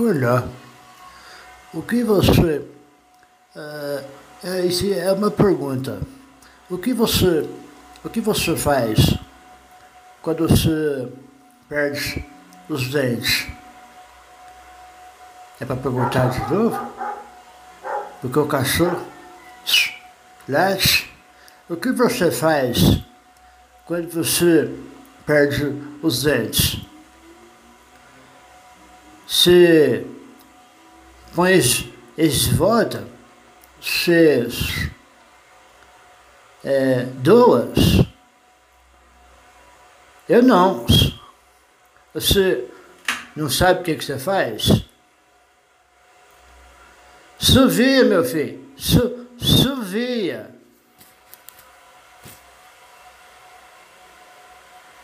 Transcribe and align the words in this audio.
Olá. 0.00 0.48
O 1.74 1.82
que 1.82 2.04
você. 2.04 2.64
É, 3.56 4.04
é, 4.44 4.60
isso 4.64 4.94
é 4.94 5.12
uma 5.12 5.28
pergunta. 5.28 6.00
O 6.70 6.78
que 6.78 6.92
você. 6.92 7.50
O 8.04 8.08
que 8.08 8.20
você 8.20 8.56
faz 8.56 9.18
quando 10.22 10.46
você 10.46 11.12
perde 11.68 12.24
os 12.68 12.88
dentes? 12.90 13.48
É 15.58 15.64
para 15.64 15.74
perguntar 15.74 16.28
de 16.28 16.54
novo? 16.54 16.92
Porque 18.20 18.38
o 18.38 18.46
cachorro 18.46 19.04
late. 20.48 21.12
O 21.68 21.74
que 21.74 21.90
você 21.90 22.30
faz 22.30 23.02
quando 23.84 24.08
você 24.10 24.72
perde 25.26 25.74
os 26.00 26.22
dentes? 26.22 26.87
Se 29.28 30.06
põe 31.34 31.60
eles 32.16 32.46
volta, 32.48 33.06
se 33.78 34.48
é, 36.64 37.02
duas, 37.18 38.06
eu 40.26 40.42
não. 40.42 40.86
Você 42.14 42.70
não 43.36 43.50
sabe 43.50 43.80
o 43.80 43.82
que, 43.84 43.96
que 43.96 44.04
você 44.04 44.18
faz? 44.18 44.82
Suvia, 47.38 48.04
meu 48.04 48.24
filho. 48.24 48.66
Su, 48.78 49.28
suvia. 49.36 50.56